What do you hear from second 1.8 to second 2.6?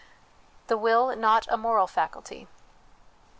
Faculty.